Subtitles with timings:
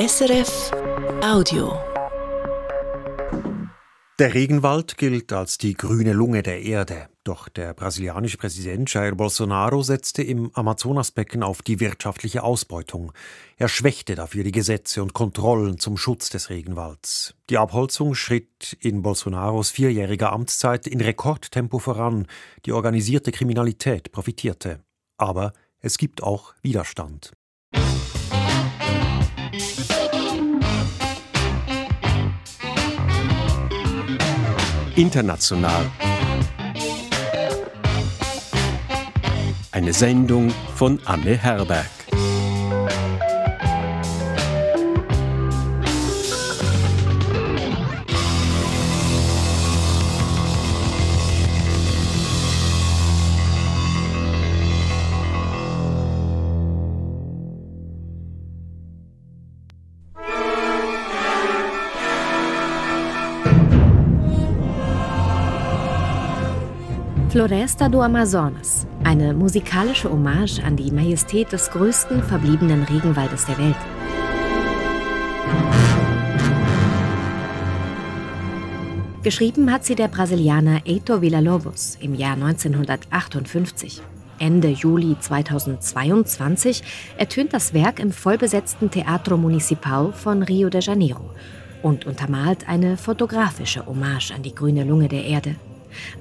[0.00, 0.72] SRF
[1.22, 1.78] Audio.
[4.18, 7.10] Der Regenwald gilt als die grüne Lunge der Erde.
[7.22, 13.12] Doch der brasilianische Präsident Jair Bolsonaro setzte im Amazonasbecken auf die wirtschaftliche Ausbeutung.
[13.58, 17.34] Er schwächte dafür die Gesetze und Kontrollen zum Schutz des Regenwalds.
[17.50, 22.26] Die Abholzung schritt in Bolsonaros vierjähriger Amtszeit in Rekordtempo voran.
[22.64, 24.82] Die organisierte Kriminalität profitierte.
[25.18, 27.32] Aber es gibt auch Widerstand.
[35.00, 35.90] International.
[39.72, 41.99] Eine Sendung von Anne Herberg.
[67.40, 73.76] Floresta do Amazonas, eine musikalische Hommage an die Majestät des größten verbliebenen Regenwaldes der Welt.
[79.22, 84.02] Geschrieben hat sie der Brasilianer Heitor Villa-Lobos im Jahr 1958.
[84.38, 86.82] Ende Juli 2022
[87.16, 91.30] ertönt das Werk im vollbesetzten Teatro Municipal von Rio de Janeiro
[91.80, 95.54] und untermalt eine fotografische Hommage an die grüne Lunge der Erde.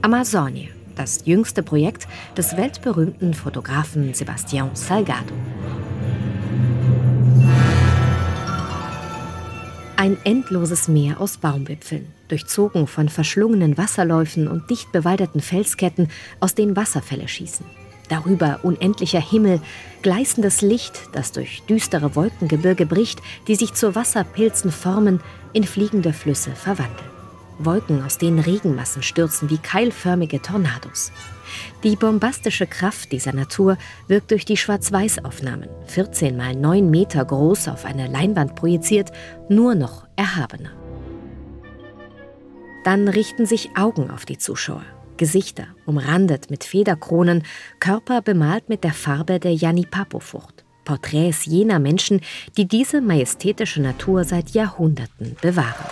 [0.02, 5.33] Amazonia, das jüngste Projekt des weltberühmten Fotografen Sebastião Salgado.
[9.95, 16.09] Ein endloses Meer aus Baumwipfeln, durchzogen von verschlungenen Wasserläufen und dicht bewaldeten Felsketten,
[16.41, 17.66] aus denen Wasserfälle schießen.
[18.09, 19.61] Darüber unendlicher Himmel,
[20.02, 25.22] gleißendes Licht, das durch düstere Wolkengebirge bricht, die sich zu Wasserpilzen formen,
[25.53, 27.19] in fliegende Flüsse verwandeln.
[27.59, 31.11] Wolken, aus denen Regenmassen stürzen wie keilförmige Tornados.
[31.84, 37.85] Die bombastische Kraft dieser Natur wirkt durch die Schwarz-Weiß-Aufnahmen, 14 mal 9 Meter groß auf
[37.85, 39.11] eine Leinwand projiziert,
[39.50, 40.72] nur noch erhabener.
[42.84, 44.84] Dann richten sich Augen auf die Zuschauer.
[45.17, 47.44] Gesichter, umrandet mit Federkronen,
[47.79, 50.63] Körper bemalt mit der Farbe der Janipapo-Frucht.
[50.85, 52.22] Porträts jener Menschen,
[52.57, 55.85] die diese majestätische Natur seit Jahrhunderten bewahren.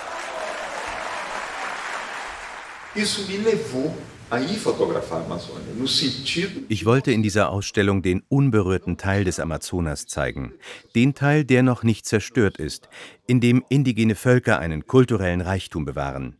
[6.67, 10.53] Ich wollte in dieser Ausstellung den unberührten Teil des Amazonas zeigen,
[10.95, 12.89] den Teil, der noch nicht zerstört ist,
[13.27, 16.37] in dem indigene Völker einen kulturellen Reichtum bewahren.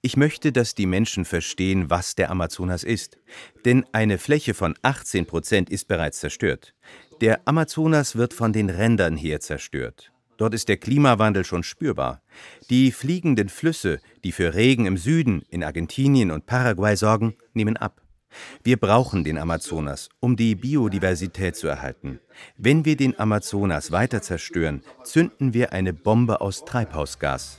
[0.00, 3.18] Ich möchte, dass die Menschen verstehen, was der Amazonas ist,
[3.66, 6.74] denn eine Fläche von 18 Prozent ist bereits zerstört.
[7.20, 10.12] Der Amazonas wird von den Rändern her zerstört.
[10.40, 12.22] Dort ist der Klimawandel schon spürbar.
[12.70, 18.00] Die fliegenden Flüsse, die für Regen im Süden, in Argentinien und Paraguay sorgen, nehmen ab.
[18.62, 22.20] Wir brauchen den Amazonas, um die Biodiversität zu erhalten.
[22.56, 27.58] Wenn wir den Amazonas weiter zerstören, zünden wir eine Bombe aus Treibhausgas.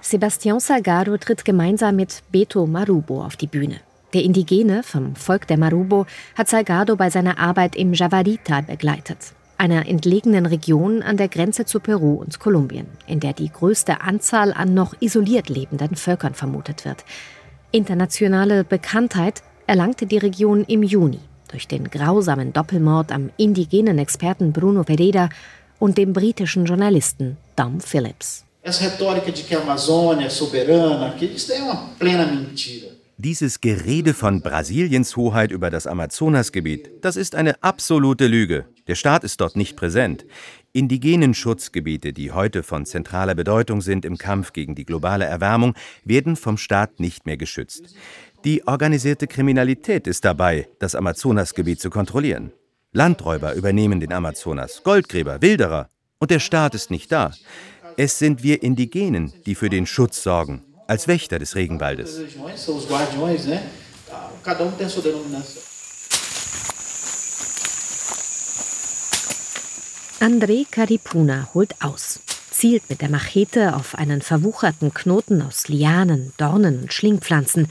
[0.00, 3.80] Sebastião Salgado tritt gemeinsam mit Beto Marubo auf die Bühne.
[4.14, 9.18] Der Indigene vom Volk der Marubo hat Salgado bei seiner Arbeit im Javari-Tal begleitet,
[9.58, 14.54] einer entlegenen Region an der Grenze zu Peru und Kolumbien, in der die größte Anzahl
[14.54, 17.04] an noch isoliert lebenden Völkern vermutet wird.
[17.70, 21.20] Internationale Bekanntheit erlangte die Region im Juni
[21.50, 25.28] durch den grausamen Doppelmord am indigenen Experten Bruno Pereira
[25.78, 28.44] und dem britischen Journalisten Dom Phillips.
[28.62, 32.97] Essa retórica de que a Amazônia é soberana, que isso é uma plena mentira.
[33.20, 38.66] Dieses Gerede von Brasiliens Hoheit über das Amazonasgebiet, das ist eine absolute Lüge.
[38.86, 40.24] Der Staat ist dort nicht präsent.
[40.72, 45.74] Indigenen Schutzgebiete, die heute von zentraler Bedeutung sind im Kampf gegen die globale Erwärmung,
[46.04, 47.92] werden vom Staat nicht mehr geschützt.
[48.44, 52.52] Die organisierte Kriminalität ist dabei, das Amazonasgebiet zu kontrollieren.
[52.92, 55.90] Landräuber übernehmen den Amazonas, Goldgräber, Wilderer.
[56.20, 57.32] Und der Staat ist nicht da.
[57.96, 62.18] Es sind wir Indigenen, die für den Schutz sorgen als Wächter des Regenwaldes.
[70.20, 72.20] André Caripuna holt aus,
[72.50, 77.68] zielt mit der Machete auf einen verwucherten Knoten aus Lianen, Dornen und Schlingpflanzen.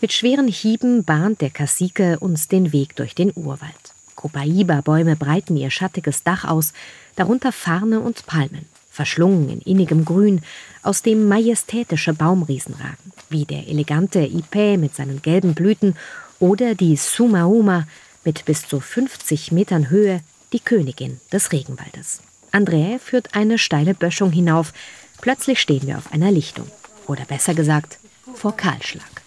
[0.00, 3.72] Mit schweren Hieben bahnt der Kassike uns den Weg durch den Urwald.
[4.14, 6.72] Copaiba-Bäume breiten ihr schattiges Dach aus,
[7.16, 8.66] darunter Farne und Palmen
[8.98, 10.40] verschlungen in innigem Grün,
[10.82, 15.94] aus dem majestätische Baumriesen ragen, wie der elegante Ipe mit seinen gelben Blüten
[16.40, 17.86] oder die Sumauma
[18.24, 20.20] mit bis zu 50 Metern Höhe,
[20.52, 22.22] die Königin des Regenwaldes.
[22.50, 24.72] André führt eine steile Böschung hinauf.
[25.20, 26.66] Plötzlich stehen wir auf einer Lichtung.
[27.06, 28.00] Oder besser gesagt,
[28.34, 29.22] vor Kahlschlag.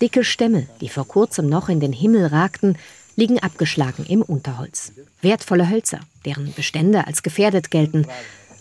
[0.00, 2.76] Dicke Stämme, die vor kurzem noch in den Himmel ragten,
[3.16, 4.92] liegen abgeschlagen im Unterholz.
[5.22, 8.06] Wertvolle Hölzer, deren Bestände als gefährdet gelten.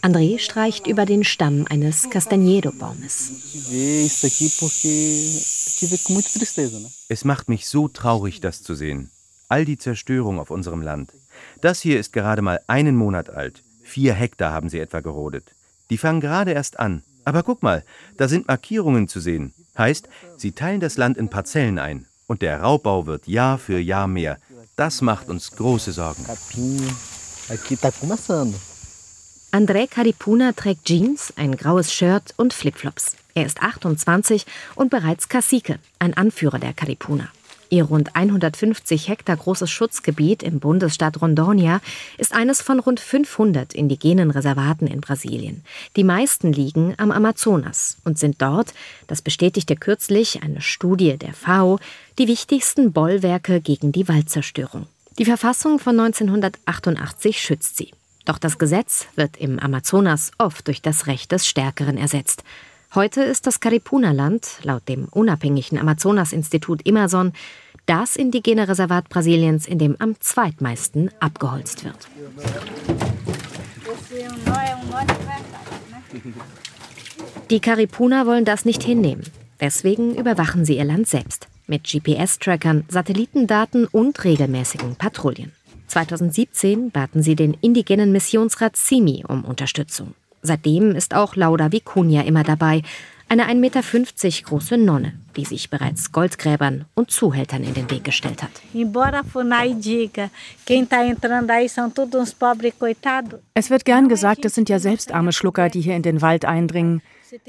[0.01, 3.31] André streicht über den Stamm eines Castañedo-Baumes.
[7.09, 9.11] Es macht mich so traurig, das zu sehen.
[9.49, 11.11] All die Zerstörung auf unserem Land.
[11.61, 13.63] Das hier ist gerade mal einen Monat alt.
[13.83, 15.53] Vier Hektar haben sie etwa gerodet.
[15.89, 17.03] Die fangen gerade erst an.
[17.23, 17.83] Aber guck mal,
[18.17, 19.53] da sind Markierungen zu sehen.
[19.77, 20.07] Heißt,
[20.37, 22.05] sie teilen das Land in Parzellen ein.
[22.27, 24.37] Und der Raubbau wird Jahr für Jahr mehr.
[24.75, 26.25] Das macht uns große Sorgen.
[29.51, 33.15] André Caripuna trägt Jeans, ein graues Shirt und Flipflops.
[33.35, 34.45] Er ist 28
[34.75, 37.29] und bereits Cacique, ein Anführer der Caripuna.
[37.69, 41.81] Ihr rund 150 Hektar großes Schutzgebiet im Bundesstaat Rondônia
[42.17, 45.63] ist eines von rund 500 indigenen Reservaten in Brasilien.
[45.95, 48.73] Die meisten liegen am Amazonas und sind dort,
[49.07, 51.79] das bestätigte kürzlich eine Studie der FAO,
[52.19, 54.87] die wichtigsten Bollwerke gegen die Waldzerstörung.
[55.17, 57.91] Die Verfassung von 1988 schützt sie.
[58.25, 62.43] Doch das Gesetz wird im Amazonas oft durch das Recht des Stärkeren ersetzt.
[62.95, 67.33] Heute ist das Caripuna-Land, laut dem unabhängigen Amazonas-Institut Immerson,
[67.85, 72.07] das indigene Reservat Brasiliens, in dem am zweitmeisten abgeholzt wird.
[77.49, 79.23] Die Caripuna wollen das nicht hinnehmen.
[79.59, 81.49] Deswegen überwachen sie ihr Land selbst.
[81.67, 85.51] Mit GPS-Trackern, Satellitendaten und regelmäßigen Patrouillen.
[85.87, 90.13] 2017 baten sie den indigenen Missionsrat CIMI um Unterstützung.
[90.45, 92.83] Seitdem ist auch Lauda Vicuña immer dabei,
[93.27, 93.81] eine 1,50 Meter
[94.43, 98.51] große Nonne, die sich bereits Goldgräbern und Zuhältern in den Weg gestellt hat.
[103.55, 106.45] Es wird gern gesagt, es sind ja selbst arme Schlucker, die hier in den Wald
[106.45, 107.01] eindringen.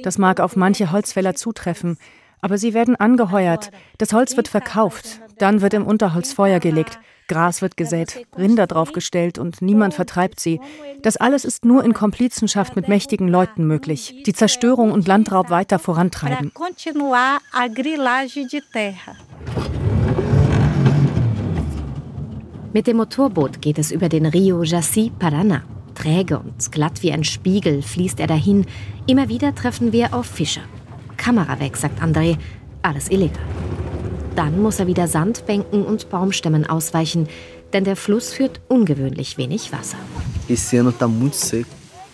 [0.02, 1.98] Das mag auf manche Holzfäller zutreffen,
[2.40, 6.98] aber sie werden angeheuert, das Holz wird verkauft, dann wird im Unterholz Feuer gelegt,
[7.28, 10.60] Gras wird gesät, Rinder draufgestellt und niemand vertreibt sie.
[11.02, 15.78] Das alles ist nur in Komplizenschaft mit mächtigen Leuten möglich, die Zerstörung und Landraub weiter
[15.78, 16.52] vorantreiben.
[22.72, 25.62] Mit dem Motorboot geht es über den Rio Jaci Paraná.
[25.94, 28.66] Träge und glatt wie ein Spiegel fließt er dahin.
[29.06, 30.60] Immer wieder treffen wir auf Fischer.
[31.16, 32.36] Kamera weg, sagt André.
[32.82, 33.42] Alles illegal.
[34.36, 37.26] Dann muss er wieder Sandbänken und Baumstämmen ausweichen,
[37.72, 39.96] denn der Fluss führt ungewöhnlich wenig Wasser.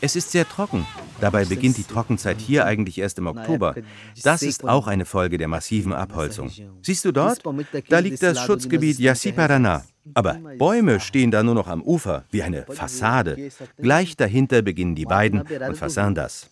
[0.00, 0.86] Es ist sehr trocken.
[1.20, 3.74] Dabei beginnt die Trockenzeit hier eigentlich erst im Oktober.
[4.22, 6.50] Das ist auch eine Folge der massiven Abholzung.
[6.80, 7.40] Siehst du dort?
[7.88, 9.82] Da liegt das Schutzgebiet Yassi Paraná.
[10.14, 13.50] Aber Bäume stehen da nur noch am Ufer, wie eine Fassade.
[13.78, 16.48] Gleich dahinter beginnen die beiden und Fasandas.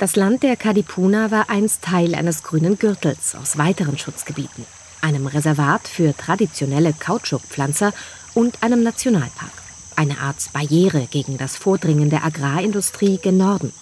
[0.00, 4.64] Das Land der Kadipuna war einst Teil eines grünen Gürtels aus weiteren Schutzgebieten,
[5.02, 7.92] einem Reservat für traditionelle Kautschukpflanzer
[8.32, 9.52] und einem Nationalpark.
[9.96, 13.74] Eine Art Barriere gegen das Vordringen der Agrarindustrie gen Norden.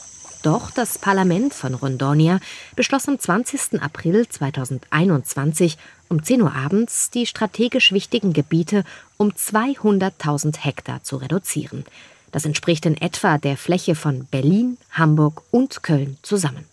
[0.42, 2.40] Doch das Parlament von Rondonia
[2.74, 3.80] beschloss am 20.
[3.80, 5.78] April 2021
[6.08, 8.82] um 10 Uhr abends, die strategisch wichtigen Gebiete
[9.18, 11.84] um 200.000 Hektar zu reduzieren.
[12.32, 16.64] Das entspricht in etwa der Fläche von Berlin, Hamburg und Köln zusammen.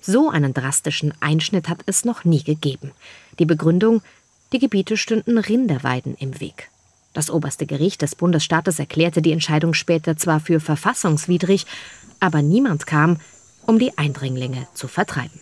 [0.00, 2.92] So einen drastischen Einschnitt hat es noch nie gegeben.
[3.38, 4.02] Die Begründung,
[4.52, 6.70] die Gebiete stünden Rinderweiden im Weg.
[7.12, 11.66] Das oberste Gericht des Bundesstaates erklärte die Entscheidung später zwar für verfassungswidrig,
[12.20, 13.18] aber niemand kam,
[13.66, 15.40] um die Eindringlinge zu vertreiben.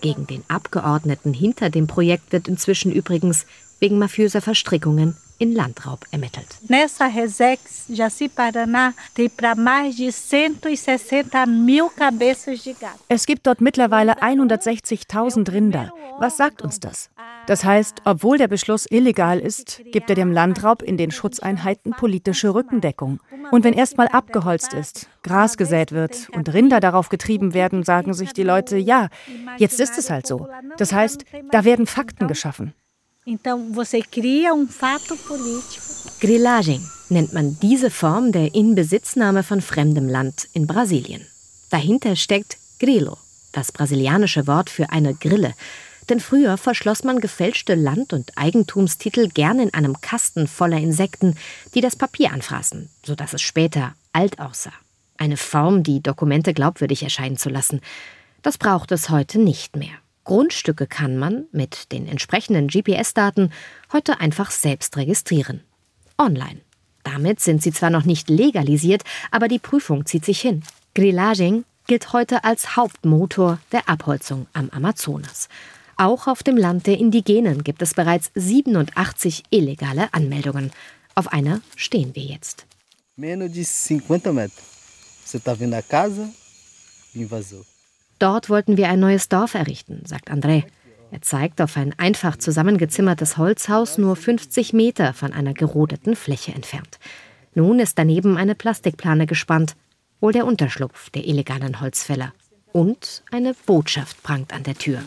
[0.00, 3.46] Gegen den Abgeordneten hinter dem Projekt wird inzwischen übrigens
[3.80, 6.46] wegen mafiöser Verstrickungen in Landraub ermittelt.
[6.68, 12.98] Nessa Resex Jaci-Paraná tem para mais de 160 mil cabeças de gado.
[13.08, 15.92] Es gibt dort mittlerweile 160.000 Rinder.
[16.18, 17.10] Was sagt uns das?
[17.46, 22.52] Das heißt, obwohl der Beschluss illegal ist, gibt er dem Landraub in den Schutzeinheiten politische
[22.52, 23.20] Rückendeckung.
[23.50, 28.32] Und wenn erstmal abgeholzt ist, Gras gesät wird und Rinder darauf getrieben werden, sagen sich
[28.32, 29.08] die Leute, ja,
[29.58, 30.48] jetzt ist es halt so.
[30.76, 32.74] Das heißt, da werden Fakten geschaffen.
[33.30, 35.84] Então você cria um fato político.
[36.18, 36.80] Grillaging
[37.10, 41.26] nennt man diese Form der Inbesitznahme von fremdem Land in Brasilien.
[41.68, 43.18] Dahinter steckt Grilo,
[43.52, 45.52] das brasilianische Wort für eine Grille.
[46.08, 51.34] Denn früher verschloss man gefälschte Land- und Eigentumstitel gern in einem Kasten voller Insekten,
[51.74, 54.72] die das Papier anfraßen, sodass es später alt aussah.
[55.18, 57.82] Eine Form, die Dokumente glaubwürdig erscheinen zu lassen.
[58.40, 59.98] Das braucht es heute nicht mehr.
[60.28, 63.50] Grundstücke kann man mit den entsprechenden GPS-Daten
[63.94, 65.62] heute einfach selbst registrieren.
[66.18, 66.60] Online.
[67.02, 70.64] Damit sind sie zwar noch nicht legalisiert, aber die Prüfung zieht sich hin.
[70.94, 75.48] Grillaging gilt heute als Hauptmotor der Abholzung am Amazonas.
[75.96, 80.72] Auch auf dem Land der Indigenen gibt es bereits 87 illegale Anmeldungen.
[81.14, 82.66] Auf einer stehen wir jetzt.
[83.16, 84.52] Menos de 50 metros.
[85.24, 86.28] Você está vendo a casa?
[87.14, 87.64] Invasor.
[88.18, 90.64] Dort wollten wir ein neues Dorf errichten, sagt André.
[91.10, 96.98] Er zeigt auf ein einfach zusammengezimmertes Holzhaus nur 50 Meter von einer gerodeten Fläche entfernt.
[97.54, 99.74] Nun ist daneben eine Plastikplane gespannt,
[100.20, 102.32] wohl der Unterschlupf der illegalen Holzfäller.
[102.72, 105.00] Und eine Botschaft prangt an der Tür.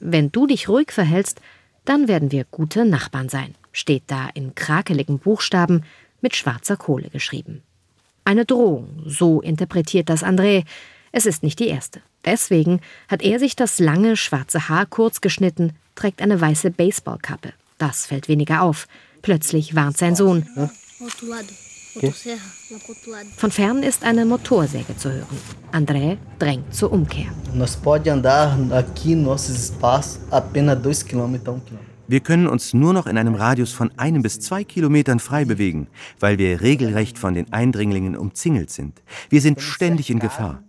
[0.00, 1.40] Wenn du dich ruhig verhältst,
[1.84, 5.84] dann werden wir gute Nachbarn sein, steht da in krakeligen Buchstaben
[6.20, 7.62] mit schwarzer Kohle geschrieben.
[8.24, 10.64] Eine Drohung, so interpretiert das André.
[11.10, 12.00] Es ist nicht die erste.
[12.24, 17.52] Deswegen hat er sich das lange schwarze Haar kurz geschnitten, trägt eine weiße Baseballkappe.
[17.78, 18.86] Das fällt weniger auf.
[19.22, 20.46] Plötzlich warnt sein Sohn.
[23.36, 25.38] Von fern ist eine Motorsäge zu hören.
[25.72, 27.26] André drängt zur Umkehr.
[27.54, 31.91] Nós pode andar aqui nossos espaços apenas 2 km a 1 km.
[32.12, 35.88] Wir können uns nur noch in einem Radius von einem bis zwei Kilometern frei bewegen,
[36.20, 39.02] weil wir regelrecht von den Eindringlingen umzingelt sind.
[39.30, 40.62] Wir sind ständig in Gefahr.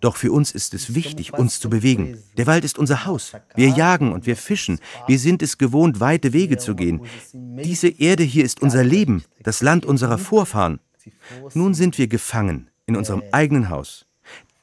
[0.00, 2.18] Doch für uns ist es wichtig, uns zu bewegen.
[2.36, 3.34] Der Wald ist unser Haus.
[3.54, 4.80] Wir jagen und wir fischen.
[5.06, 7.02] Wir sind es gewohnt, weite Wege zu gehen.
[7.32, 10.80] Diese Erde hier ist unser Leben, das Land unserer Vorfahren.
[11.54, 14.06] Nun sind wir gefangen in unserem eigenen Haus.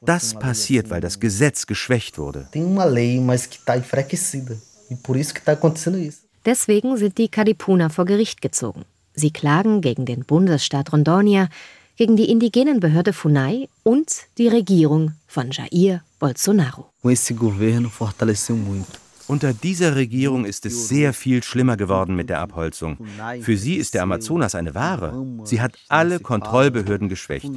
[0.02, 2.50] Das passiert, weil das Gesetz geschwächt wurde.
[2.52, 4.58] Tem uma lei, mas que está enfraquecida.
[4.90, 6.22] E por isso que está acontecendo isso.
[6.46, 8.86] Deswegen sind die Kadipuna vor Gericht gezogen.
[9.14, 11.50] Sie klagen gegen den Bundesstaat Rondônia,
[11.98, 16.90] gegen die indigenen Behörde Funai und die Regierung von Jair Bolsonaro.
[17.02, 19.07] Com esse governo fortaleceu muito.
[19.28, 22.98] Unter dieser Regierung ist es sehr viel schlimmer geworden mit der Abholzung.
[23.42, 25.26] Für sie ist der Amazonas eine Ware.
[25.44, 27.50] Sie hat alle Kontrollbehörden geschwächt.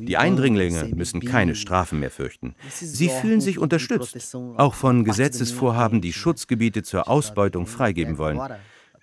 [0.00, 2.54] Die Eindringlinge müssen keine Strafen mehr fürchten.
[2.70, 8.40] Sie fühlen sich unterstützt, auch von Gesetzesvorhaben, die Schutzgebiete zur Ausbeutung freigeben wollen.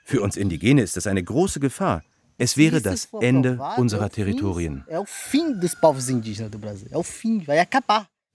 [0.03, 2.03] Für uns Indigene ist das eine große Gefahr.
[2.37, 4.83] Es wäre das Ende unserer Territorien.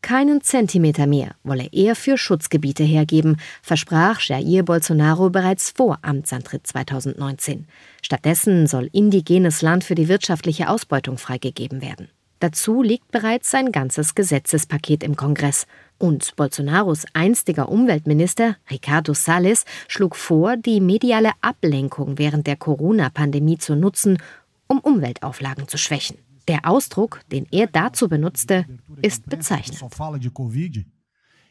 [0.03, 7.67] Keinen Zentimeter mehr wolle er für Schutzgebiete hergeben, versprach Jair Bolsonaro bereits vor Amtsantritt 2019.
[8.03, 12.09] Stattdessen soll indigenes Land für die wirtschaftliche Ausbeutung freigegeben werden.
[12.39, 15.67] Dazu liegt bereits ein ganzes Gesetzespaket im Kongress.
[15.99, 23.75] Und Bolsonaros einstiger Umweltminister, Ricardo Salles, schlug vor, die mediale Ablenkung während der Corona-Pandemie zu
[23.75, 24.19] nutzen,
[24.67, 26.19] um Umweltauflagen zu schwächen.
[26.49, 28.67] Der Ausdruck, den er dazu benutzte,
[29.03, 29.83] ist bezeichnend.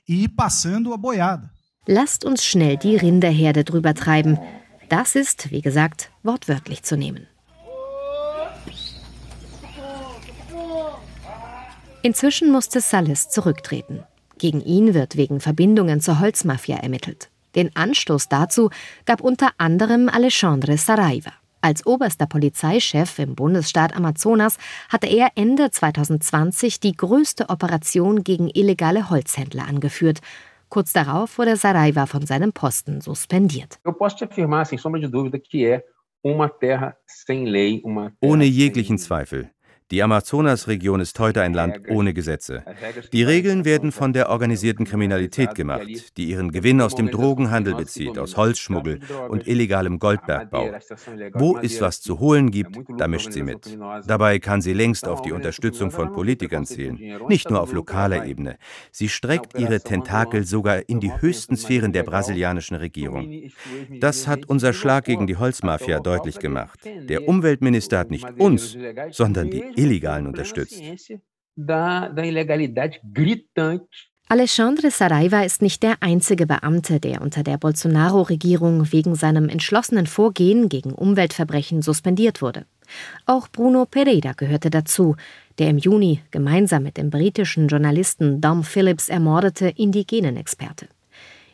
[0.08, 0.28] E.
[1.88, 4.40] Lasst uns schnell die Rinderherde drüber treiben.
[4.90, 7.28] Das ist, wie gesagt, wortwörtlich zu nehmen.
[12.02, 14.04] Inzwischen musste Salles zurücktreten.
[14.38, 17.30] Gegen ihn wird wegen Verbindungen zur Holzmafia ermittelt.
[17.56, 18.70] Den Anstoß dazu
[19.06, 21.34] gab unter anderem Alexandre Saraiva.
[21.65, 29.10] Als oberster Polizeichef im Bundesstaat Amazonas hatte er Ende 2020 die größte Operation gegen illegale
[29.10, 30.19] Holzhändler angeführt.
[30.69, 33.79] Kurz darauf wurde Saraiva von seinem Posten suspendiert.
[38.22, 39.50] Ohne jeglichen Zweifel.
[39.92, 42.63] Die Amazonasregion ist heute ein Land ohne Gesetze.
[43.13, 48.18] Die Regeln werden von der organisierten Kriminalität gemacht, die ihren Gewinn aus dem Drogenhandel bezieht,
[48.18, 50.72] aus Holzschmuggel und illegalem Goldbergbau.
[51.34, 53.77] Wo es was zu holen gibt, da mischt sie mit.
[54.08, 58.58] Dabei kann sie längst auf die Unterstützung von Politikern zählen, nicht nur auf lokaler Ebene.
[58.92, 63.51] Sie streckt ihre Tentakel sogar in die höchsten Sphären der brasilianischen Regierung.
[64.00, 66.80] Das hat unser Schlag gegen die Holzmafia deutlich gemacht.
[67.08, 68.75] Der Umweltminister hat nicht uns,
[69.12, 70.82] sondern die Illegalen unterstützt.
[74.27, 80.67] Alexandre Saraiva ist nicht der einzige Beamte, der unter der Bolsonaro-Regierung wegen seinem entschlossenen Vorgehen
[80.67, 82.65] gegen Umweltverbrechen suspendiert wurde.
[83.27, 85.15] Auch Bruno Pereira gehörte dazu,
[85.60, 90.88] der im Juni gemeinsam mit dem britischen Journalisten Dom Phillips ermordete Indigenenexperte.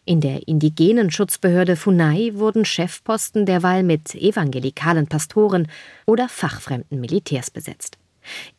[0.05, 5.67] In der indigenen Schutzbehörde Funai wurden Chefposten derweil mit evangelikalen Pastoren
[6.05, 7.97] oder fachfremden Militärs besetzt.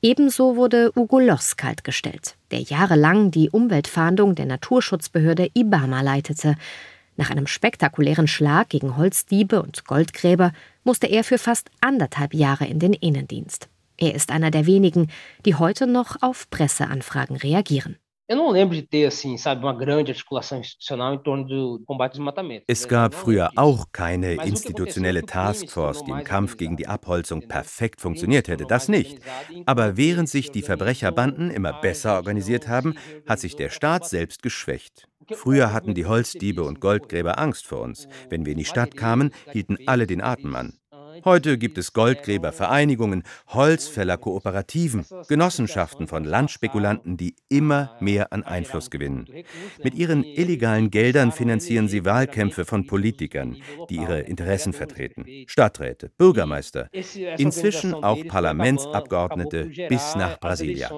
[0.00, 6.56] Ebenso wurde Ugo Loss kaltgestellt, der jahrelang die Umweltfahndung der Naturschutzbehörde Ibama leitete.
[7.16, 10.52] Nach einem spektakulären Schlag gegen Holzdiebe und Goldgräber
[10.84, 13.68] musste er für fast anderthalb Jahre in den Innendienst.
[13.98, 15.10] Er ist einer der wenigen,
[15.44, 17.96] die heute noch auf Presseanfragen reagieren.
[22.66, 28.48] Es gab früher auch keine institutionelle Taskforce, die im Kampf gegen die Abholzung perfekt funktioniert
[28.48, 29.18] hätte, das nicht.
[29.66, 32.94] Aber während sich die Verbrecherbanden immer besser organisiert haben,
[33.28, 35.08] hat sich der Staat selbst geschwächt.
[35.32, 38.08] Früher hatten die Holzdiebe und Goldgräber Angst vor uns.
[38.28, 40.78] Wenn wir in die Stadt kamen, hielten alle den Atem an.
[41.24, 49.26] Heute gibt es Goldgräbervereinigungen, Holzfällerkooperativen, Genossenschaften von Landspekulanten, die immer mehr an Einfluss gewinnen.
[49.82, 53.56] Mit ihren illegalen Geldern finanzieren sie Wahlkämpfe von Politikern,
[53.90, 55.24] die ihre Interessen vertreten.
[55.46, 60.90] Stadträte, Bürgermeister, inzwischen auch Parlamentsabgeordnete bis nach Brasilia.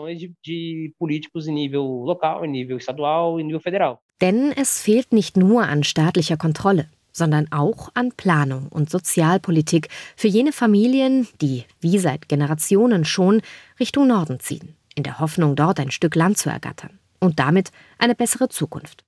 [4.21, 10.29] Denn es fehlt nicht nur an staatlicher Kontrolle sondern auch an Planung und Sozialpolitik für
[10.29, 13.41] jene Familien, die, wie seit Generationen schon,
[13.81, 18.15] Richtung Norden ziehen, in der Hoffnung, dort ein Stück Land zu ergattern und damit eine
[18.15, 19.05] bessere Zukunft.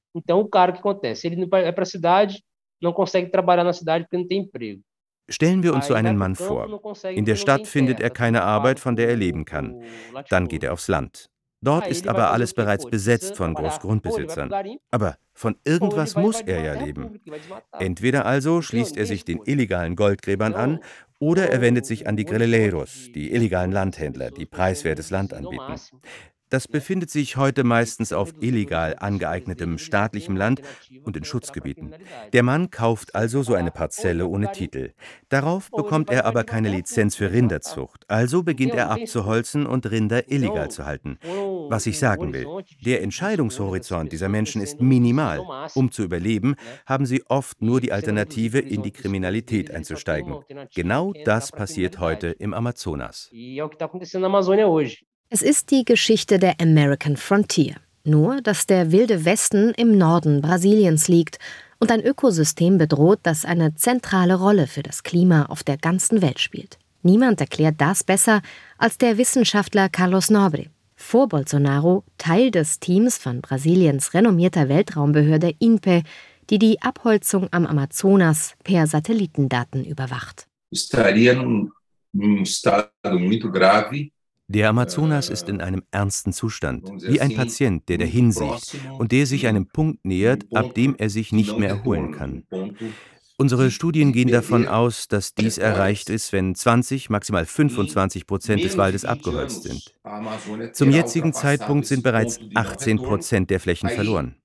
[5.29, 6.81] Stellen wir uns so einen Mann vor.
[7.05, 9.83] In der Stadt findet er keine Arbeit, von der er leben kann.
[10.31, 11.29] Dann geht er aufs Land.
[11.63, 14.53] Dort ist aber alles bereits besetzt von Großgrundbesitzern.
[14.91, 17.21] Aber von irgendwas muss er ja leben.
[17.79, 20.81] Entweder also schließt er sich den illegalen Goldgräbern an
[21.19, 25.75] oder er wendet sich an die Grilleros, die illegalen Landhändler, die preiswertes Land anbieten.
[26.49, 30.63] Das befindet sich heute meistens auf illegal angeeignetem staatlichem Land
[31.03, 31.95] und in Schutzgebieten.
[32.33, 34.93] Der Mann kauft also so eine Parzelle ohne Titel.
[35.29, 38.05] Darauf bekommt er aber keine Lizenz für Rinderzucht.
[38.09, 41.19] Also beginnt er abzuholzen und Rinder illegal zu halten.
[41.69, 42.47] Was ich sagen will,
[42.85, 45.41] der Entscheidungshorizont dieser Menschen ist minimal.
[45.75, 46.55] Um zu überleben,
[46.87, 50.37] haben sie oft nur die Alternative, in die Kriminalität einzusteigen.
[50.75, 53.31] Genau das passiert heute im Amazonas.
[55.29, 57.75] Es ist die Geschichte der American Frontier.
[58.05, 61.41] Nur, dass der wilde Westen im Norden Brasiliens liegt
[61.81, 66.39] und ein Ökosystem bedroht, das eine zentrale Rolle für das Klima auf der ganzen Welt
[66.39, 66.79] spielt.
[67.03, 68.41] Niemand erklärt das besser
[68.79, 70.67] als der Wissenschaftler Carlos Nobre.
[70.95, 76.05] Vor Bolsonaro Teil des Teams von Brasiliens renommierter Weltraumbehörde INPE,
[76.51, 80.47] die die Abholzung am Amazonas per Satellitendaten überwacht.
[80.71, 81.73] Estaria num,
[82.13, 84.13] num estado muito grave
[84.49, 89.27] der Amazonas ist in einem ernsten Zustand, wie ein Patient, der dahin sieht und der
[89.27, 92.45] sich einem Punkt nähert, ab dem er sich nicht mehr erholen kann.
[93.39, 98.79] Unsere Studien gehen davon aus, dass dies erreicht ist, wenn 20, maximal 25 Prozent des
[98.79, 99.95] Waldes abgeholzt sind.
[100.73, 104.37] Zum jetzigen Zeitpunkt sind bereits 18 Prozent der Flächen verloren.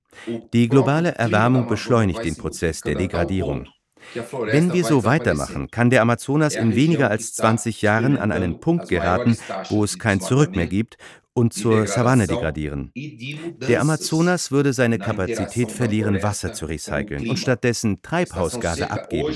[0.52, 3.68] Die globale Erwärmung beschleunigt den Prozess der Degradierung.
[4.14, 8.90] Wenn wir so weitermachen, kann der Amazonas in weniger als 20 Jahren an einen Punkt
[8.90, 9.38] geraten,
[9.70, 10.98] wo es kein Zurück mehr gibt
[11.34, 12.92] und zur Savanne degradieren.
[12.96, 19.34] Der Amazonas würde seine Kapazität verlieren, Wasser zu recyceln und stattdessen Treibhausgase abgeben.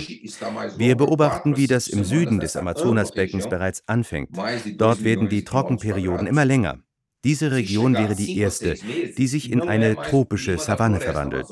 [0.78, 4.30] Wir beobachten, wie das im Süden des Amazonasbeckens bereits anfängt.
[4.78, 6.80] Dort werden die Trockenperioden immer länger.
[7.24, 8.76] Diese Region wäre die erste,
[9.18, 11.48] die sich in eine tropische Savanne verwandelt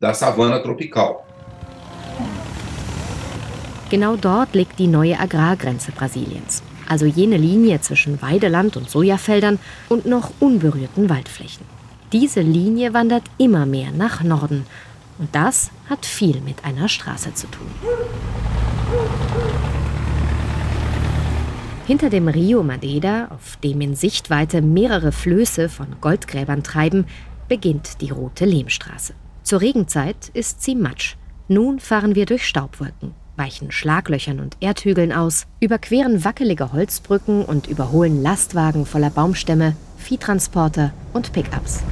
[0.00, 1.16] da Savanne tropical.
[3.90, 9.58] Genau dort liegt die neue Agrargrenze Brasiliens, also jene Linie zwischen Weideland und Sojafeldern
[9.88, 11.66] und noch unberührten Waldflächen.
[12.12, 14.66] Diese Linie wandert immer mehr nach Norden
[15.18, 17.66] und das hat viel mit einer Straße zu tun.
[21.88, 27.06] Hinter dem Rio Madeira, auf dem in Sichtweite mehrere Flöße von Goldgräbern treiben,
[27.48, 29.14] beginnt die rote Lehmstraße.
[29.48, 31.16] Zur Regenzeit ist sie matsch.
[31.48, 38.22] Nun fahren wir durch Staubwolken, weichen Schlaglöchern und Erdhügeln aus, überqueren wackelige Holzbrücken und überholen
[38.22, 41.82] Lastwagen voller Baumstämme, Viehtransporter und Pickups.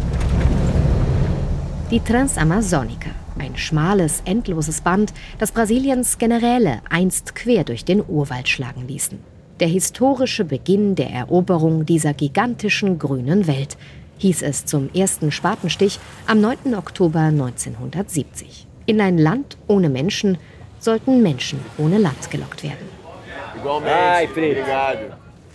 [1.90, 8.86] Die Transamazonica, ein schmales, endloses Band, das Brasiliens Generäle einst quer durch den Urwald schlagen
[8.86, 9.18] ließen.
[9.60, 13.78] Der historische Beginn der Eroberung dieser gigantischen grünen Welt,
[14.18, 16.74] hieß es zum ersten Spatenstich am 9.
[16.74, 18.66] Oktober 1970.
[18.86, 20.38] In ein Land ohne Menschen
[20.78, 22.88] sollten Menschen ohne Land gelockt werden.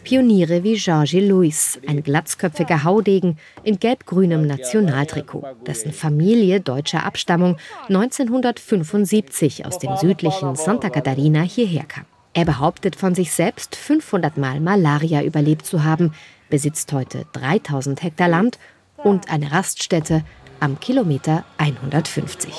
[0.04, 9.66] Pioniere wie Jorge Luis, ein glatzköpfiger Haudegen in gelb-grünem Nationaltrikot, dessen Familie deutscher Abstammung 1975
[9.66, 12.06] aus dem südlichen Santa Catarina hierher kam.
[12.34, 16.14] Er behauptet von sich selbst, 500 Mal Malaria überlebt zu haben,
[16.52, 18.60] besitzt heute 3000 Hektar Land
[18.98, 20.24] und eine Raststätte
[20.60, 22.54] am Kilometer 150.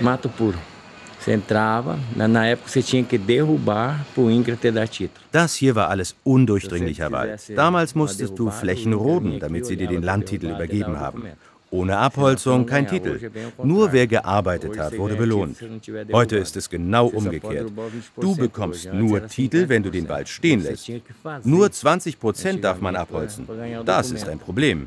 [0.00, 0.58] Mato puro.
[5.32, 7.40] Das hier war alles undurchdringlicher Wald.
[7.56, 11.24] Damals musstest du Flächen roden, damit sie dir den Landtitel übergeben haben.
[11.70, 13.30] Ohne Abholzung kein Titel.
[13.62, 15.56] Nur wer gearbeitet hat, wurde belohnt.
[16.12, 17.70] Heute ist es genau umgekehrt.
[18.16, 20.90] Du bekommst nur Titel, wenn du den Wald stehen lässt.
[21.44, 23.46] Nur 20 Prozent darf man abholzen.
[23.84, 24.86] Das ist ein Problem.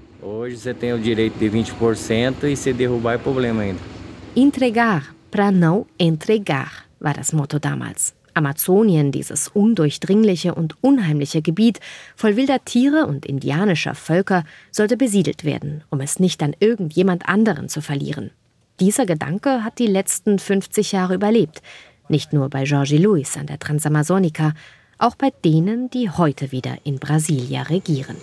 [4.35, 8.13] Entregar para não entregar war das Motto damals.
[8.33, 11.79] Amazonien, dieses undurchdringliche und unheimliche Gebiet
[12.15, 17.69] voll wilder Tiere und indianischer Völker, sollte besiedelt werden, um es nicht an irgendjemand anderen
[17.69, 18.31] zu verlieren.
[18.79, 21.61] Dieser Gedanke hat die letzten 50 Jahre überlebt,
[22.09, 24.53] nicht nur bei Jorge Luis an der Transamazonica,
[24.97, 28.17] auch bei denen, die heute wieder in Brasilia regieren.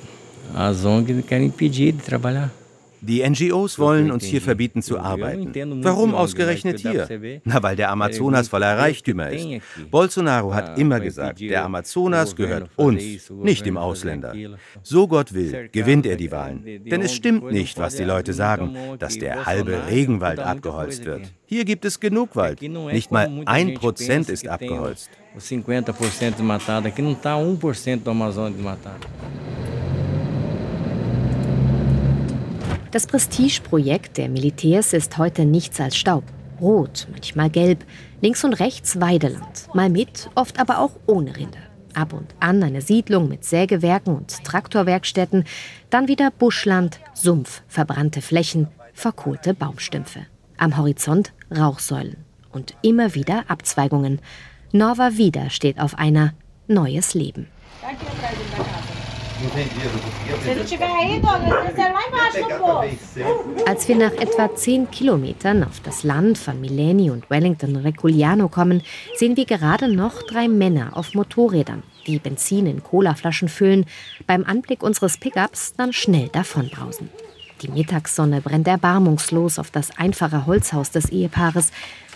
[0.54, 2.50] As ONGs querem impedir de trabalhar.
[3.00, 5.52] Die NGOs wollen uns hier verbieten zu arbeiten.
[5.82, 7.08] Warum ausgerechnet hier?
[7.44, 9.46] Na, weil der Amazonas voller Reichtümer ist.
[9.90, 14.34] Bolsonaro hat immer gesagt, der Amazonas gehört uns, nicht dem Ausländer.
[14.82, 16.64] So Gott will, gewinnt er die Wahlen.
[16.64, 21.32] Denn es stimmt nicht, was die Leute sagen, dass der halbe Regenwald abgeholzt wird.
[21.46, 22.60] Hier gibt es genug Wald.
[22.62, 25.10] Nicht mal ein Prozent ist abgeholzt.
[25.38, 29.06] 50% desmatado, aqui não está 1% do Amazonas desmatado.
[32.90, 36.24] Das Prestigeprojekt der Militärs ist heute nichts als Staub.
[36.58, 37.84] Rot, manchmal gelb,
[38.22, 41.58] links und rechts Weideland, mal mit, oft aber auch ohne Rinde.
[41.92, 45.44] Ab und an eine Siedlung mit Sägewerken und Traktorwerkstätten,
[45.90, 50.20] dann wieder Buschland, Sumpf, verbrannte Flächen, verkohlte Baumstümpfe.
[50.56, 52.16] Am Horizont Rauchsäulen
[52.52, 54.20] und immer wieder Abzweigungen.
[54.72, 56.32] Norva Wieder steht auf einer
[56.66, 57.48] Neues Leben.
[63.66, 68.82] Als wir nach etwa zehn Kilometern auf das Land von Mileni und Wellington Reculiano kommen,
[69.14, 73.86] sehen wir gerade noch drei Männer auf Motorrädern, die Benzin in Colaflaschen füllen,
[74.26, 77.08] beim Anblick unseres Pickups dann schnell davonbrausen.
[77.62, 81.70] Die Mittagssonne brennt erbarmungslos auf das einfache Holzhaus des Ehepaares.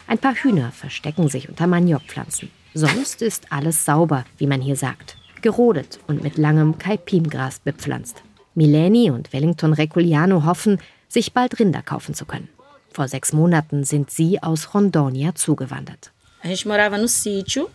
[0.09, 2.51] Ein paar Hühner verstecken sich unter Maniokpflanzen.
[2.75, 8.23] Sonst ist alles sauber, wie man hier sagt gerodet und mit langem Kaipimgras bepflanzt.
[8.55, 10.79] Mileni und Wellington Reculiano hoffen,
[11.09, 12.49] sich bald Rinder kaufen zu können.
[12.93, 16.13] Vor sechs Monaten sind sie aus Rondônia zugewandert.
[16.43, 17.71] A gente morava no sítio,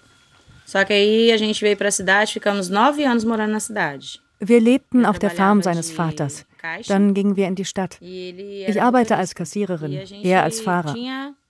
[0.66, 4.20] só que aí a gente veio para a cidade, ficamos nove anos morando na cidade.
[4.40, 6.46] Wir lebten auf der Farm seines Vaters.
[6.88, 7.98] Dann gingen wir in die Stadt.
[8.02, 10.96] Ich arbeite als Kassiererin, er als Fahrer.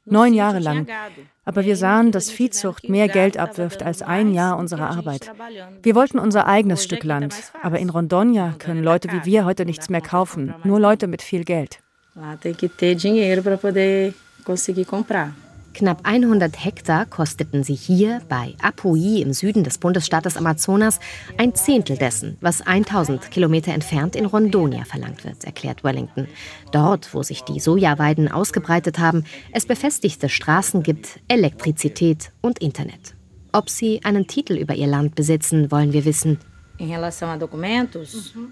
[0.10, 0.88] Neun Jahre lang.
[1.46, 5.32] Aber wir sahen, dass Viehzucht mehr Geld abwirft als ein Jahr unserer Arbeit.
[5.84, 7.36] Wir wollten unser eigenes Stück Land.
[7.62, 10.54] Aber in Rondônia können Leute wie wir heute nichts mehr kaufen.
[10.64, 11.80] Nur Leute mit viel Geld.
[12.18, 14.12] Lá tem que ter dinheiro para poder
[14.44, 15.36] conseguir comprar.
[15.78, 21.00] Knapp 100 Hektar kosteten sie hier bei Apuí im Süden des Bundesstaates Amazonas
[21.38, 26.28] ein Zehntel dessen, was 1000 Kilometer entfernt in Rondonia verlangt wird, erklärt Wellington.
[26.72, 33.14] Dort, wo sich die Sojaweiden ausgebreitet haben, es befestigte Straßen gibt, Elektrizität und Internet.
[33.52, 36.40] Ob sie einen Titel über ihr Land besitzen, wollen wir wissen.
[36.80, 38.52] Em relação a documentos, mhm.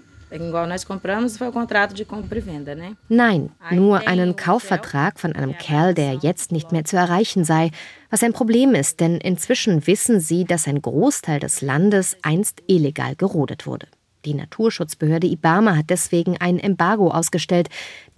[2.82, 2.94] E?
[3.08, 7.70] Nein, nur einen Kaufvertrag von einem Kerl, der jetzt nicht mehr zu erreichen sei,
[8.10, 13.14] was ein Problem ist, denn inzwischen wissen sie, dass ein Großteil des Landes einst illegal
[13.14, 13.86] gerodet wurde.
[14.24, 17.68] Die Naturschutzbehörde Ibama hat deswegen ein Embargo ausgestellt.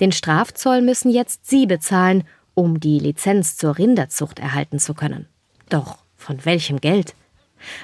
[0.01, 5.29] Den Strafzoll müssen jetzt sie bezahlen, um die Lizenz zur Rinderzucht erhalten zu können.
[5.68, 7.14] Doch von welchem Geld?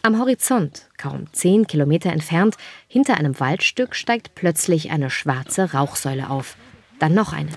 [0.03, 2.57] Am Horizont, kaum zehn Kilometer entfernt,
[2.89, 6.57] hinter einem Waldstück steigt plötzlich eine schwarze Rauchsäule auf.
[6.99, 7.51] Dann noch eine.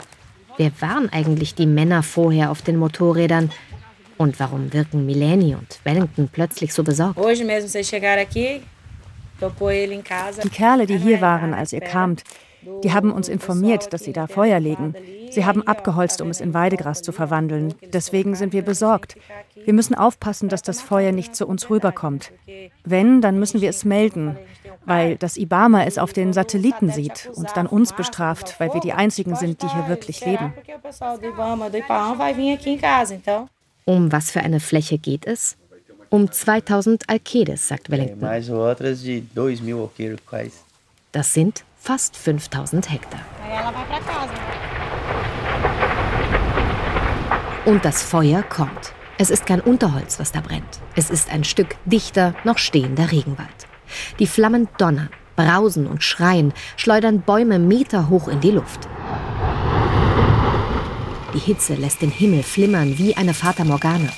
[0.57, 3.51] Wer waren eigentlich die Männer vorher auf den Motorrädern?
[4.17, 7.19] Und warum wirken Mileni und Wellington plötzlich so besorgt?
[10.43, 12.23] Die Kerle, die hier waren, als ihr kamt,
[12.83, 14.93] die haben uns informiert, dass sie da Feuer legen.
[15.31, 17.73] Sie haben abgeholzt, um es in Weidegras zu verwandeln.
[17.93, 19.17] Deswegen sind wir besorgt.
[19.65, 22.31] Wir müssen aufpassen, dass das Feuer nicht zu uns rüberkommt.
[22.83, 24.37] Wenn, dann müssen wir es melden,
[24.85, 28.93] weil das Ibama es auf den Satelliten sieht und dann uns bestraft, weil wir die
[28.93, 30.53] Einzigen sind, die hier wirklich leben.
[33.85, 35.57] Um was für eine Fläche geht es?
[36.09, 38.21] Um 2000 Alkedes, sagt Wellington.
[41.11, 43.21] Das sind fast 5000 Hektar.
[47.63, 48.91] Und das Feuer kommt.
[49.17, 50.81] Es ist kein Unterholz, was da brennt.
[50.97, 53.67] Es ist ein Stück dichter, noch stehender Regenwald.
[54.19, 58.81] Die Flammen donnern, brausen und schreien, schleudern Bäume meterhoch in die Luft.
[61.33, 64.09] Die Hitze lässt den Himmel flimmern wie eine Fata Morgana.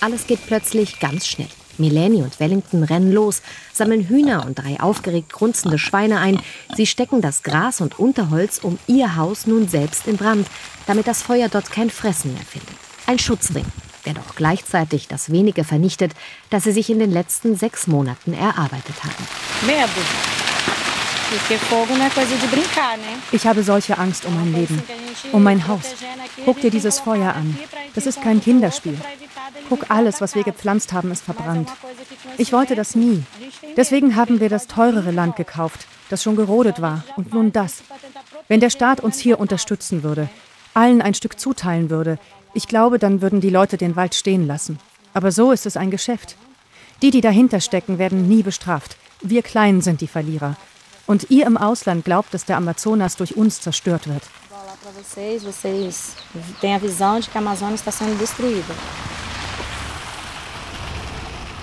[0.00, 1.46] Alles geht plötzlich ganz schnell.
[1.78, 6.40] Mileni und Wellington rennen los, sammeln Hühner und drei aufgeregt grunzende Schweine ein.
[6.76, 10.46] Sie stecken das Gras und Unterholz um ihr Haus nun selbst in Brand,
[10.86, 12.76] damit das Feuer dort kein Fressen mehr findet.
[13.06, 13.66] Ein Schutzring,
[14.04, 16.12] der doch gleichzeitig das wenige vernichtet,
[16.50, 19.26] das sie sich in den letzten sechs Monaten erarbeitet haben.
[19.66, 19.86] Medo.
[20.66, 20.95] Porque
[23.32, 24.82] Ich habe solche Angst um mein Leben,
[25.32, 25.94] um mein Haus.
[26.44, 27.58] Guck dir dieses Feuer an.
[27.94, 28.96] Das ist kein Kinderspiel.
[29.68, 31.70] Guck, alles, was wir gepflanzt haben, ist verbrannt.
[32.38, 33.24] Ich wollte das nie.
[33.76, 37.02] Deswegen haben wir das teurere Land gekauft, das schon gerodet war.
[37.16, 37.82] Und nun das.
[38.48, 40.28] Wenn der Staat uns hier unterstützen würde,
[40.74, 42.18] allen ein Stück zuteilen würde,
[42.54, 44.78] ich glaube, dann würden die Leute den Wald stehen lassen.
[45.12, 46.36] Aber so ist es ein Geschäft.
[47.02, 48.96] Die, die dahinter stecken, werden nie bestraft.
[49.22, 50.56] Wir Kleinen sind die Verlierer.
[51.06, 54.22] Und ihr im Ausland glaubt, dass der Amazonas durch uns zerstört wird.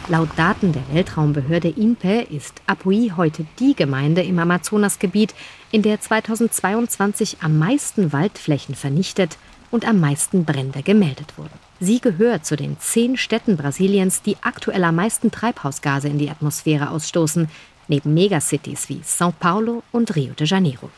[0.10, 5.34] Laut Daten der Weltraumbehörde INPE ist Apuí heute die Gemeinde im Amazonasgebiet,
[5.72, 9.38] in der 2022 am meisten Waldflächen vernichtet
[9.72, 11.58] und am meisten Brände gemeldet wurden.
[11.80, 16.90] Sie gehört zu den zehn Städten Brasiliens, die aktuell am meisten Treibhausgase in die Atmosphäre
[16.90, 17.50] ausstoßen,
[17.88, 20.90] neben Megacities wie São Paulo und Rio de Janeiro.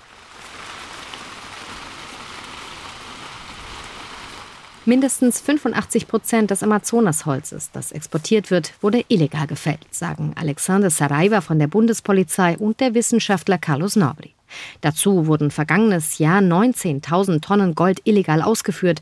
[4.87, 11.57] Mindestens 85 Prozent des Amazonasholzes, das exportiert wird, wurde illegal gefällt, sagen Alexander Saraiva von
[11.57, 14.35] der Bundespolizei und der Wissenschaftler Carlos Nobri.
[14.81, 19.01] Dazu wurden vergangenes Jahr 19.000 Tonnen Gold illegal ausgeführt.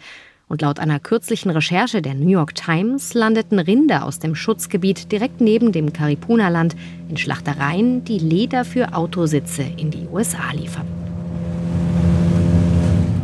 [0.53, 5.41] Und laut einer kürzlichen Recherche der New York Times landeten Rinder aus dem Schutzgebiet direkt
[5.41, 6.75] neben dem Karipuna-Land
[7.09, 10.85] in Schlachtereien, die Leder für Autositze in die USA liefern.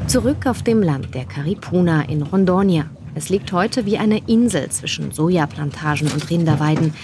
[0.08, 2.90] Zurück auf dem Land der Karipuna in Rondonia.
[3.14, 6.96] Es liegt heute wie eine Insel zwischen Sojaplantagen und Rinderweiden.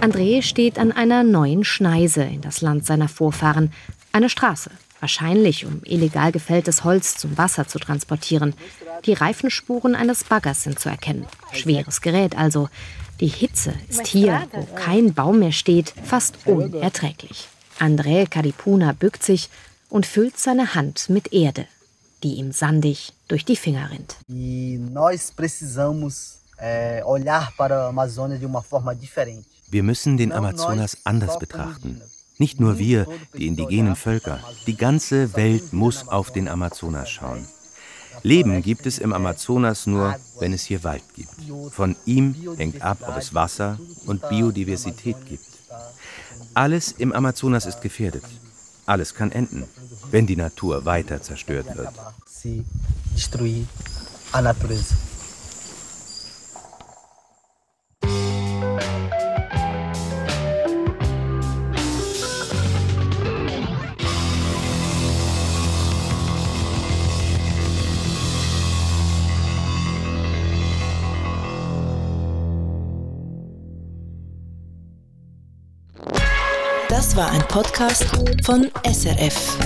[0.00, 3.70] André steht an einer neuen Schneise in das Land seiner Vorfahren.
[4.12, 4.70] Eine Straße,
[5.04, 8.54] wahrscheinlich um illegal gefälltes Holz zum Wasser zu transportieren.
[9.04, 11.26] Die Reifenspuren eines Baggers sind zu erkennen.
[11.52, 12.70] Schweres Gerät also.
[13.20, 17.48] Die Hitze ist hier, wo kein Baum mehr steht, fast unerträglich.
[17.78, 19.50] André Caripuna bückt sich
[19.90, 21.66] und füllt seine Hand mit Erde,
[22.22, 24.16] die ihm sandig durch die Finger rinnt.
[24.28, 26.38] E nós precisamos
[27.04, 29.46] olhar para a Amazônia de uma forma diferente.
[29.70, 32.00] Wir müssen den Amazonas anders betrachten.
[32.38, 37.46] Nicht nur wir, die indigenen Völker, die ganze Welt muss auf den Amazonas schauen.
[38.22, 41.30] Leben gibt es im Amazonas nur, wenn es hier Wald gibt.
[41.72, 45.44] Von ihm hängt ab, ob es Wasser und Biodiversität gibt.
[46.54, 48.24] Alles im Amazonas ist gefährdet.
[48.86, 49.64] Alles kann enden,
[50.10, 51.90] wenn die Natur weiter zerstört wird.
[77.54, 78.04] Podcast
[78.44, 79.56] von SRF.